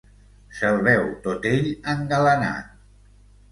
Se’l 0.59 0.79
veu 0.87 1.05
tot 1.27 1.47
ell 1.51 1.69
engalanat. 1.95 2.75